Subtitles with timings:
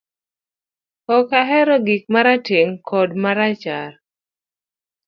[1.15, 3.91] Ok ahero gik marateng kod marachar